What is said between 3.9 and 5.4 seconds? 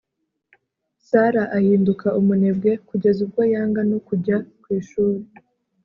kujya ku Ishuri